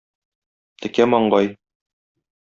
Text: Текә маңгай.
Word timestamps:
Текә 0.85 1.05
маңгай. 1.13 1.51